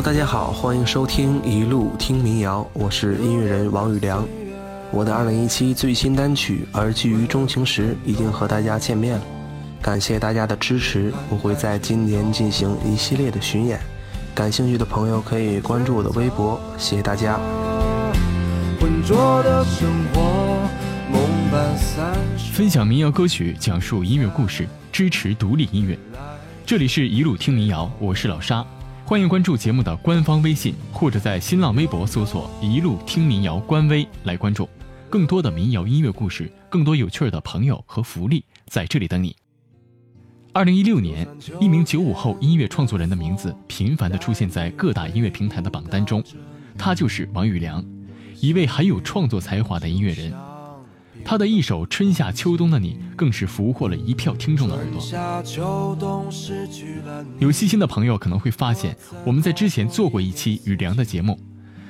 [0.00, 4.26] Hello，大家好，欢迎收听一路听民谣，我是音乐人王宇良。
[4.90, 9.22] 我的2017最新单曲《而寄于钟情时》已经和大家见面了，
[9.82, 13.78] 感谢大家的支持，我会在今年进行一系列的巡演。
[14.34, 17.38] 感兴趣的朋友可以关注我的微博，谢谢大家。
[22.54, 25.98] 分享民谣歌曲，讲述音乐故事，支持独立音乐。
[26.64, 28.64] 这里是一路听民谣，我是老沙，
[29.10, 34.68] 欢迎关注节目的官方微信，或者在新浪微博搜索“一路听民谣”官微来关注
[35.08, 39.34] 更多的民谣音乐故事，更多有趣的朋友和福利在这里等你。
[40.52, 41.26] 二零一六年，
[41.60, 46.22] 一名九五后音乐创作人的名字频繁地出现在各大音乐平台的榜单中，
[46.78, 47.84] 他就是王宇良，
[48.40, 50.32] 一位很有创作才华的音乐人。
[51.24, 55.00] 他的一首《春夏秋冬的你》更是俘获了一票听众的耳朵。
[57.38, 61.38] 有细心的朋友可能会发现，我们在之前做过一期雨良的节目，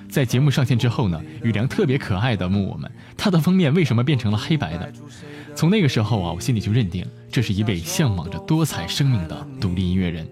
[0.08, 4.92] 在节目上线之后呢，雨良特别可爱的问我们，他的封面为什么变成了黑白的？
[5.54, 10.28] 从那个时候啊，我心里就认定这是一位向往着多彩生命的独立音乐人。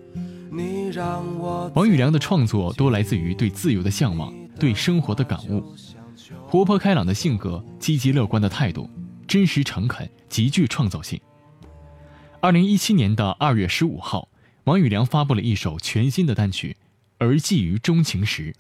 [1.75, 5.63] 王宇良的创作多来自于对自由的向往，对生活的感悟，
[6.47, 8.89] 活泼开朗的性格，积极乐观的态度，
[9.27, 11.21] 真实诚恳，极具创造性。
[12.41, 14.29] 二零一七年的二月十五号，
[14.65, 16.77] 王宇良发布了一首全新的单曲
[17.19, 18.53] 《而寄于钟情时》。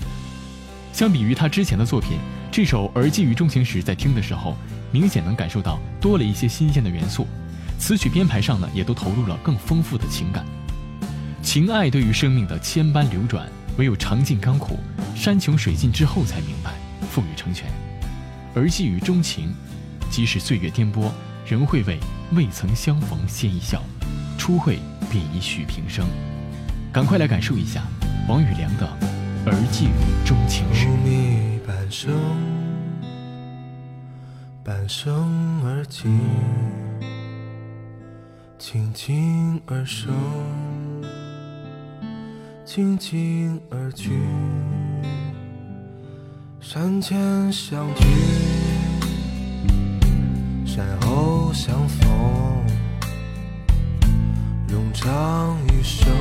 [0.92, 2.18] 相比于他之前的作品，
[2.50, 4.56] 这首《而寄于钟情时》在听的时候。
[4.90, 7.26] 明显能感受到多了一些新鲜的元素，
[7.78, 10.46] 词曲编排上呢也都投入了更丰富的情感。
[11.42, 14.78] 情爱对于生命的千般流转，唯有尝尽甘苦，
[15.14, 16.72] 山穷水尽之后才明白，
[17.18, 17.68] 赋予成全。
[18.54, 19.52] 而寄予钟情，
[20.10, 21.10] 即使岁月颠簸，
[21.46, 21.98] 仍会为
[22.32, 23.82] 未曾相逢先一笑，
[24.38, 24.78] 初会
[25.10, 26.06] 便已许平生。
[26.92, 27.82] 赶快来感受一下
[28.28, 28.86] 王宇良的
[29.46, 30.86] 《而寄予钟情时》。
[34.62, 36.20] 半生而尽，
[38.58, 40.12] 静静而生，
[42.64, 44.10] 静静而去。
[46.70, 47.18] 山前
[47.50, 48.04] 相聚，
[50.66, 52.06] 山后相逢，
[54.68, 56.12] 冗长一生。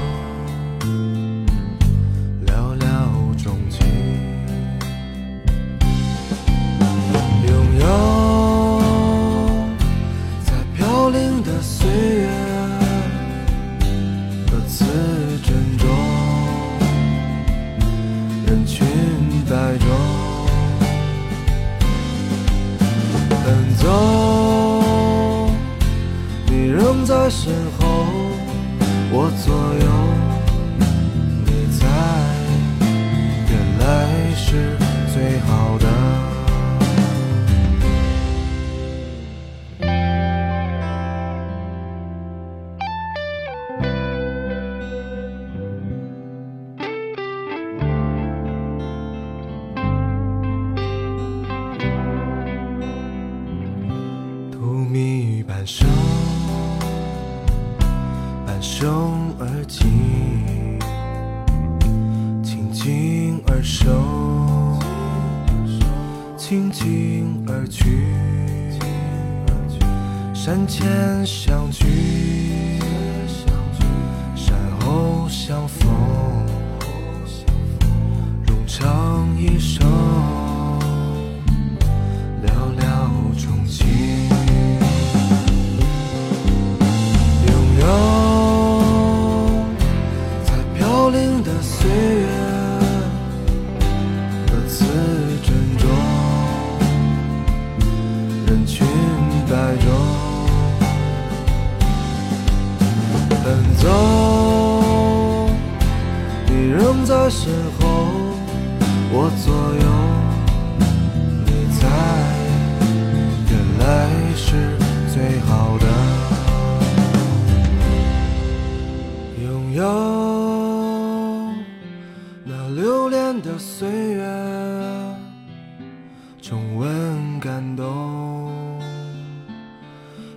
[23.78, 25.50] 走
[26.48, 28.06] 你仍在身后
[29.12, 30.07] 我左右。
[58.62, 59.86] 生而起，
[62.44, 64.80] 轻轻而生，
[66.38, 68.08] 轻轻而去，
[70.34, 72.80] 山前相聚，
[74.36, 75.87] 山后相逢。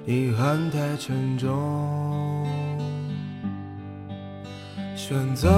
[0.06, 2.46] 遗憾太沉重，
[4.96, 5.48] 选择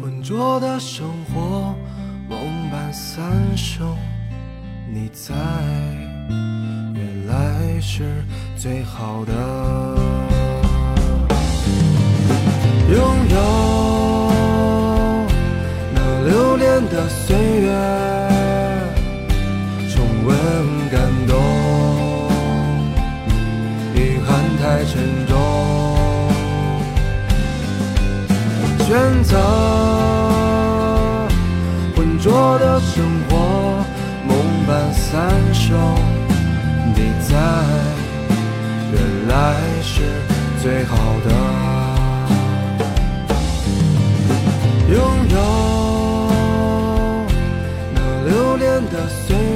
[0.00, 1.74] 浑浊的生活，
[2.28, 2.38] 梦
[2.70, 3.96] 伴三生，
[4.92, 5.34] 你在，
[6.94, 8.22] 原来是
[8.56, 9.32] 最好的。
[12.88, 12.98] 拥
[13.30, 14.32] 有
[15.94, 15.98] 那
[16.28, 17.72] 留恋的岁月，
[29.26, 29.38] 选择
[31.96, 33.34] 浑浊的生活，
[34.24, 34.38] 梦
[34.68, 35.12] 般三
[35.52, 35.76] 生，
[36.94, 37.34] 你在，
[38.92, 38.94] 原
[39.26, 39.34] 来
[39.82, 40.02] 是
[40.62, 41.28] 最好的。
[44.94, 44.94] 拥
[45.28, 45.36] 有
[47.96, 49.55] 那留恋的岁月，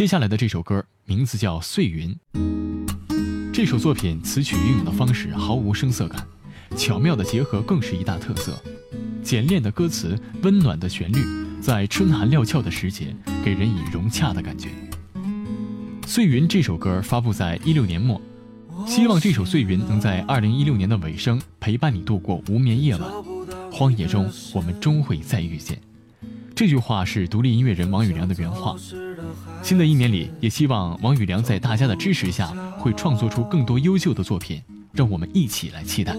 [0.00, 2.16] 接下来的这首歌名字叫《碎云》。
[3.52, 6.26] 这首作品词曲运用的方式毫无声色感，
[6.74, 8.58] 巧妙的结合更是一大特色。
[9.22, 11.22] 简练的歌词，温暖的旋律，
[11.60, 13.14] 在春寒料峭的时节，
[13.44, 14.70] 给人以融洽的感觉。
[16.06, 18.18] 《碎云》这首歌发布在一六年末，
[18.86, 23.10] 希望这首《碎云》能在二零一六年的尾声陪伴你度过无眠夜晚。
[23.70, 25.78] 荒野中，我们终会再遇见。
[26.54, 28.74] 这句话是独立音乐人王宇良的原话。
[29.62, 34.62] 新的一年里，也希望王宇良在大家的支持下，会创作出更多优秀的作品，
[34.92, 36.16] 让我们一起来期待。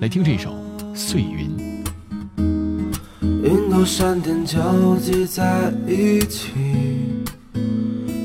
[0.00, 0.50] 来听这首
[0.96, 1.48] 《碎云》。
[3.42, 6.50] 云朵闪电交集在一起，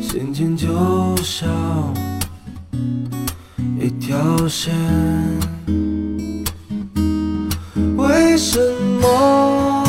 [0.02, 0.68] 心情就
[1.18, 1.48] 像
[3.80, 4.74] 一条线。
[7.98, 8.58] 为什
[9.02, 9.84] 么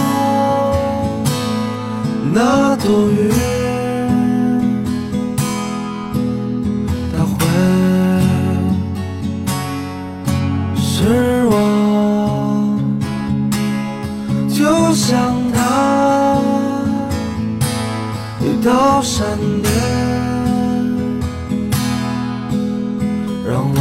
[2.34, 3.30] 那朵云
[23.50, 23.79] 让我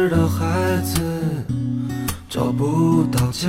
[0.00, 1.02] 走失的孩子
[2.28, 3.48] 找不到家。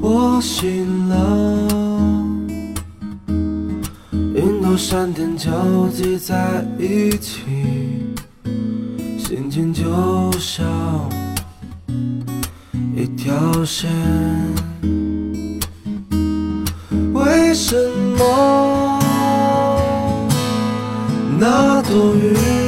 [0.00, 1.16] 我醒了，
[4.34, 5.50] 云朵闪电交
[5.88, 7.42] 集在一起，
[9.18, 9.82] 心情就
[10.38, 10.64] 像。
[12.94, 13.90] 一条线，
[17.12, 17.74] 为什
[18.16, 19.00] 么
[21.40, 22.61] 那朵云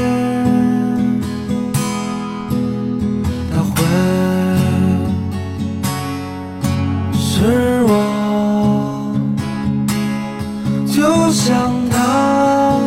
[11.44, 12.80] 就像它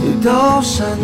[0.00, 0.98] 一道闪